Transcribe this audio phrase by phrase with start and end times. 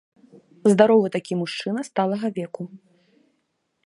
[0.71, 2.63] Здаровы такі мужчына сталага веку.